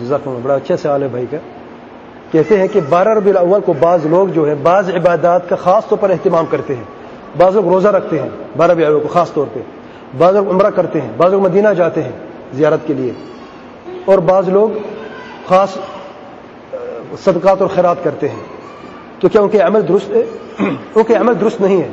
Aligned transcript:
جزاک 0.00 0.28
اللہ 0.28 0.38
بڑا 0.42 0.54
اچھا 0.54 0.76
سوال 0.76 1.02
ہے 1.02 1.08
بھائی 1.08 1.26
کا۔ 1.30 1.36
کہتے 2.32 2.60
ہیں 2.60 2.68
کہ 2.68 2.80
بارہ 2.88 3.08
ربی 3.08 3.30
الاول 3.30 3.60
کو 3.60 3.72
بعض 3.72 4.06
لوگ 4.06 4.28
جو 4.28 4.48
ہے 4.48 4.54
بعض 4.54 4.90
عبادات 4.90 5.48
کا 5.48 5.56
خاص 5.56 5.86
طور 5.86 5.98
پر 5.98 6.10
اہتمام 6.10 6.44
کرتے 6.50 6.76
ہیں۔ 6.76 6.84
بعض 7.38 7.54
لوگ 7.54 7.68
روزہ 7.68 7.88
رکھتے 7.88 8.18
ہیں 8.18 8.28
بارہ 8.56 8.72
ربی 8.72 8.84
الاول 8.84 9.02
کو 9.02 9.08
خاص 9.08 9.32
طور 9.32 9.46
پہ۔ 9.54 9.60
بعض 10.18 10.34
لوگ 10.34 10.50
عمرہ 10.50 10.70
کرتے 10.70 11.00
ہیں، 11.00 11.08
بعض 11.16 11.32
لوگ 11.32 11.42
مدینہ 11.42 11.68
جاتے 11.68 12.02
ہیں 12.02 12.12
زیارت 12.52 12.80
کے 12.86 12.94
لیے۔ 12.94 13.12
اور 14.04 14.18
بعض 14.18 14.48
لوگ 14.48 14.68
خاص 15.48 15.76
صدقات 17.24 17.62
اور 17.62 17.68
خیرات 17.74 17.96
کرتے 18.04 18.28
ہیں۔ 18.28 18.42
تو 19.20 19.28
کیا 19.28 19.40
ان 19.40 19.48
کے 19.48 19.58
عمل 19.58 19.88
درست 19.88 20.10
ہے 20.10 20.24
ان 20.94 21.02
کے 21.06 21.14
عمل 21.14 21.40
درست 21.40 21.60
نہیں 21.60 21.82
ہے 21.82 21.88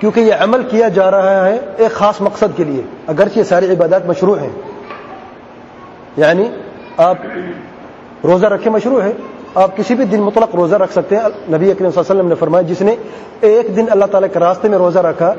کیونکہ 0.00 0.20
یہ 0.20 0.34
عمل 0.40 0.62
کیا 0.62 0.88
جا 0.88 1.10
رہا 1.10 1.46
ہے 1.46 1.58
ایک 1.76 1.92
خاص 1.92 2.20
مقصد 2.20 2.56
کے 2.56 2.64
لیے۔ 2.64 2.82
اگرچہ 3.06 3.38
یہ 3.38 3.44
ساری 3.44 3.70
عبادات 3.70 4.06
مشروع 4.06 4.36
ہیں 4.36 4.50
یعنی 6.16 6.48
آپ 6.96 7.16
روزہ 8.24 8.46
رکھے 8.46 8.70
مشروع 8.70 9.00
ہے، 9.02 9.12
آپ 9.54 9.76
کسی 9.76 9.94
بھی 9.94 10.04
دن 10.04 10.20
مطلق 10.20 10.54
روزہ 10.54 10.74
رکھ 10.74 10.92
سکتے 10.92 11.16
ہیں۔ 11.16 11.22
نبی 11.22 11.70
اکرم 11.70 11.90
صلی 11.90 12.00
اللہ 12.00 12.00
علیہ 12.00 12.10
وسلم 12.10 12.28
نے 12.28 12.34
فرمایا، 12.34 12.62
جس 12.62 12.80
نے 12.82 12.94
ایک 13.40 13.76
دن 13.76 13.84
اللہ 13.90 14.04
تعالیٰ 14.04 14.28
کے 14.32 14.38
راستے 14.38 14.68
میں 14.68 14.78
روزہ 14.78 14.98
رکھا، 14.98 15.34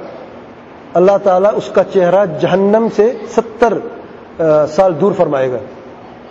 اللہ 0.93 1.17
تعالیٰ 1.23 1.52
اس 1.55 1.70
کا 1.73 1.84
چہرہ 1.84 2.26
جہنم 2.41 2.88
سے 2.95 3.13
ستر 3.35 3.77
سال 4.70 4.93
دور 5.02 5.12
فرمائے 5.17 5.52
گا۔ 5.52 5.57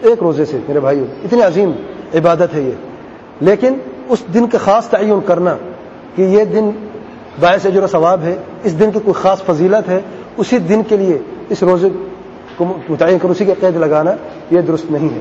ایک 0.01 0.19
روزے 0.23 0.45
سے، 0.45 0.59
میرے 0.69 0.81
بھائی 0.81 1.05
اتنی 1.25 1.43
عظیم 1.43 1.73
عبادت 2.15 2.55
ہے 2.55 2.61
یہ۔ 2.61 2.73
لیکن 3.41 3.75
اس 4.09 4.23
دن 4.35 4.47
کا 4.47 4.59
خاص 4.59 4.89
تعین 4.89 5.21
کرنا 5.27 5.57
کہ 6.17 6.23
یہ 6.23 6.45
دن 6.45 6.71
باعث 7.41 7.67
اجر 7.67 7.83
و 7.83 7.87
ثواب 7.87 8.23
ہے، 8.23 8.37
اس 8.65 8.79
دن 8.81 8.91
کی 8.91 8.99
کوئی 8.99 9.15
خاص 9.23 9.43
فضیلت 9.43 9.89
ہے، 9.89 10.01
اسی 10.37 10.59
دن 10.59 10.83
کے 10.89 10.97
لیے 10.97 11.19
اس 11.49 11.63
روزے 11.63 11.89
کو 12.69 12.79
متعین 12.89 13.19
کر 13.19 13.29
اسی 13.29 13.45
کے 13.45 13.55
قید 13.61 13.77
لگانا 13.77 14.11
یہ 14.51 14.61
درست 14.61 14.91
نہیں 14.91 15.15
ہے۔ 15.15 15.21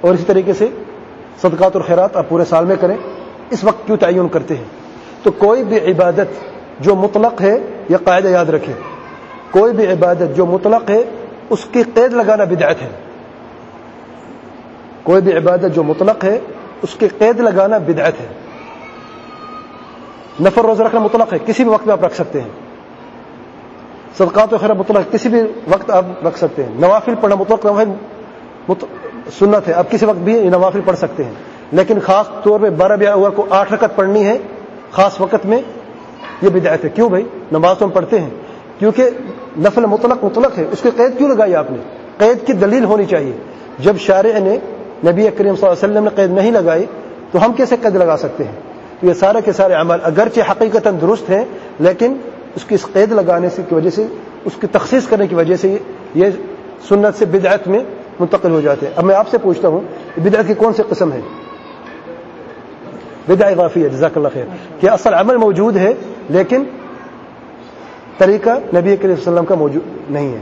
اور 0.00 0.14
اسی 0.14 0.24
طریقے 0.26 0.52
سے 0.52 0.66
صدقات 1.42 1.76
اور 1.76 1.84
خیرات 1.84 2.16
آپ 2.16 2.28
پورے 2.28 2.44
سال 2.44 2.64
میں 2.64 2.76
کریں۔ 2.80 2.96
اس 3.50 3.64
وقت 3.64 3.86
کیوں 3.86 3.96
تعین 3.96 4.28
کرتے 4.28 4.56
ہیں؟ 4.56 4.64
تو 5.22 5.30
کوئی 5.30 5.64
بھی 5.64 5.78
عبادت 5.78 6.44
جو 6.80 6.94
مطلق 6.94 7.40
ہے، 7.40 7.58
یہ 7.88 7.96
قاعدہ 8.04 8.28
یاد 8.28 8.46
رکھے 8.46 8.72
کوئی 9.50 9.72
بھی 9.72 9.86
عبادت 9.86 10.36
جو 10.36 10.46
مطلق 10.46 10.90
ہے، 10.90 11.02
اس 11.50 11.66
کی 11.72 11.82
قید 11.94 12.12
لگانا 12.12 12.44
بدعت 12.44 12.82
ہے۔ 12.82 12.88
کوئی 15.02 15.22
بھی 15.22 15.36
عبادت 15.36 15.74
جو 15.74 15.82
مطلق 15.82 16.24
ہے، 16.24 16.38
اس 16.82 16.94
کی 16.94 17.08
قید 17.08 17.40
لگانا 17.40 17.78
بدعت 17.78 18.20
ہے۔ 18.20 18.26
نفر 20.40 20.62
روزہ 20.62 20.82
رکھنا 20.82 21.00
مطلق 21.00 21.32
ہے، 21.32 21.38
کسی 21.46 21.64
بھی 21.64 21.72
وقت 21.72 21.86
میں 21.86 21.92
آپ 21.92 22.04
رکھ 22.04 22.14
سکتے 22.14 22.40
ہیں۔ 22.40 22.63
صدقات 24.18 24.54
و 24.54 24.58
خیر 24.58 24.74
مطلق 24.74 25.12
کسی 25.12 25.28
بھی 25.28 25.42
وقت 25.68 25.90
آپ 25.90 26.04
رکھ 26.26 26.38
سکتے 26.38 26.64
ہیں۔ 26.64 26.70
نوافل 26.74 27.14
پڑھنا 27.20 27.36
مطلق 27.36 27.66
نوافل 27.66 28.86
سنت 29.38 29.68
ہے۔ 29.68 29.72
آپ 29.72 29.90
کسی 29.90 30.06
وقت 30.06 30.18
بھی 30.18 30.48
نوافل 30.48 30.80
پڑھ 30.84 30.96
سکتے 30.96 31.24
ہیں۔ 31.24 31.32
لیکن 31.72 32.00
خاص 32.00 32.26
طور 32.44 32.60
پہ 32.60 32.70
بارہ 32.70 32.96
بیا 32.96 33.16
کو 33.36 33.46
آٹھ 33.50 33.72
رکعت 33.72 33.96
پڑھنی 33.96 34.26
ہے، 34.26 34.38
خاص 34.92 35.20
وقت 35.20 35.46
میں 35.46 35.62
یہ 36.42 36.48
بدایت 36.48 36.84
ہے۔ 36.84 36.88
کیوں 36.88 37.08
بھائی؟ 37.08 37.24
نماز 37.52 37.78
تو 37.78 37.84
ہم 37.84 37.90
پڑھتے 37.90 38.20
ہیں۔ 38.20 38.30
کیونکہ 38.78 39.10
نفل 39.58 39.86
مطلق 39.86 40.24
مطلق 40.24 40.58
ہے۔ 40.58 40.64
اس 40.72 40.82
کی 40.82 40.90
قید 40.96 41.18
کیوں 41.18 41.28
لگائی 41.28 41.54
آپ 41.54 41.70
نے؟ 41.70 41.78
قید 42.18 42.46
کی 42.46 42.52
دلیل 42.52 42.84
ہونی 42.84 43.04
چاہیے۔ 43.04 43.32
جب 43.78 43.96
شارع 43.96 44.38
نے 44.38 44.58
نبی 45.06 45.22
کریم 45.22 45.56
صلی 45.56 45.66
اللہ 45.66 45.66
علیہ 45.66 45.72
وسلم 45.72 46.04
نے 46.04 46.10
قید 46.14 46.30
نہیں 46.30 46.50
لگائی، 46.50 46.86
تو 47.32 47.44
ہم 47.44 47.52
کیسے 47.52 47.76
قید 47.82 47.96
لگا 47.96 48.16
سکتے 48.16 48.44
ہیں؟ 48.44 48.52
تو 49.00 49.06
یہ 49.06 49.14
سارے 49.14 49.38
کے 49.44 49.52
سارے 49.52 49.74
عمل 49.74 49.96
اگرچہ 50.02 50.40
حقیقت 50.50 50.88
درست 51.00 51.30
ہیں، 51.30 51.44
لیکن 51.78 52.16
اس 52.54 52.64
کی 52.64 52.74
اس 52.74 52.86
قید 52.92 53.12
لگانے 53.12 53.48
سے 53.48 53.62
کی 53.68 53.74
وجہ 53.74 53.90
سے، 53.90 54.06
اس 54.44 54.52
کی 54.60 54.66
تخصیص 54.66 55.06
کرنے 55.06 55.26
کی 55.26 55.34
وجہ 55.34 55.56
سے 55.56 55.78
یہ 56.14 56.26
سنت 56.88 57.18
سے 57.18 57.24
بدعت 57.24 57.68
میں 57.68 57.78
منتقل 58.20 58.50
ہو 58.50 58.60
جاتے 58.60 58.86
ہیں۔ 58.86 58.92
اب 58.96 59.04
میں 59.04 59.14
آپ 59.14 59.28
سے 59.28 59.38
پوچھتا 59.38 59.68
ہوں، 59.68 59.80
بدعت 60.16 60.44
کی 60.46 60.54
کون 60.54 60.72
سی 60.72 60.82
قسم 60.88 61.12
ہے؟ 61.12 61.20
بدع 63.28 63.46
اضافی 63.46 63.84
ہے 63.84 63.88
جزاک 63.88 64.16
اللہ 64.16 64.28
خیر۔ 64.32 64.44
کہ 64.80 64.90
اصل 64.90 65.14
عمل 65.14 65.36
موجود 65.36 65.76
ہے، 65.76 65.92
لیکن 66.28 66.64
طریقہ 68.18 68.50
نبی 68.76 68.96
کریم 68.96 69.12
وسلم 69.12 69.44
کا 69.44 69.54
موجود 69.54 70.10
نہیں 70.10 70.32
ہے۔ 70.32 70.40